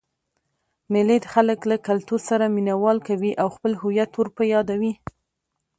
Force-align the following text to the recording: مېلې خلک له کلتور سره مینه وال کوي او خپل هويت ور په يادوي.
مېلې 0.91 1.17
خلک 1.33 1.59
له 1.71 1.77
کلتور 1.87 2.19
سره 2.29 2.45
مینه 2.55 2.75
وال 2.81 2.99
کوي 3.07 3.31
او 3.41 3.47
خپل 3.55 3.71
هويت 3.81 4.11
ور 4.15 4.27
په 4.37 4.43
يادوي. 4.53 4.93